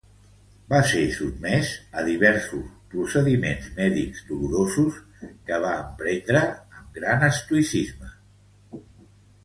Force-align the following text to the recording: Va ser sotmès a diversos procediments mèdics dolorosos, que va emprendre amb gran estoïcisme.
Va 0.71 0.77
ser 0.91 1.01
sotmès 1.17 1.69
a 2.01 2.05
diversos 2.07 2.71
procediments 2.95 3.69
mèdics 3.77 4.25
dolorosos, 4.31 4.99
que 5.51 5.63
va 5.69 5.77
emprendre 5.85 6.45
amb 6.51 6.95
gran 7.01 7.31
estoïcisme. 7.33 8.15